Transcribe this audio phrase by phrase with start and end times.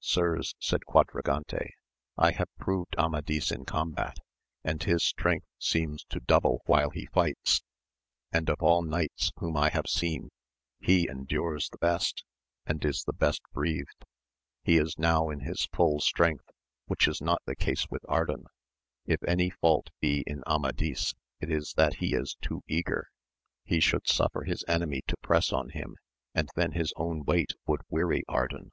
[0.00, 1.70] Sirs, said Quadragante,
[2.18, 4.16] I have proved Amadis in combat,
[4.64, 7.62] and his strength seems to double while he fights,
[8.32, 10.30] and of all knights whom I have seen
[10.80, 12.24] he endures the best,
[12.66, 14.04] and is the best breathed;
[14.64, 16.50] he is now in his full strength,
[16.86, 18.46] which is not the case with Ardan,
[19.04, 23.08] if any fault be in Amadis it is that he is too eager:
[23.62, 25.94] he should suffer his enemy to press on him,
[26.34, 28.72] and then his own weight would weary Ardan.